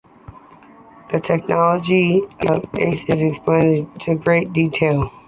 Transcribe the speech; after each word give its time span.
The 1.11 1.19
Technology 1.19 2.21
of 2.49 2.63
Arde 2.63 2.91
is 2.91 3.03
explored 3.07 3.85
in 4.07 4.17
great 4.17 4.51
detail. 4.51 5.11